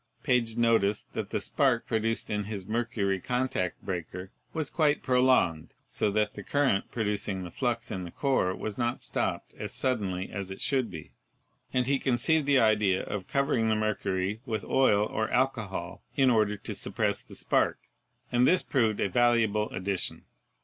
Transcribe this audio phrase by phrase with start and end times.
[0.23, 2.93] Page noticed that the spark produced in his mer Sturgeon's Induction Coil.
[2.95, 8.03] cury contact breaker was quite prolonged, so that the cur rent producing the flux in
[8.03, 11.11] the core was not stopped as sud denly as it should be,
[11.71, 16.31] and he conceived the idea of cover ing the mercury with oil or alcohol in
[16.31, 17.77] order to suppress the spark,
[18.31, 20.23] and this proved a valuable addition.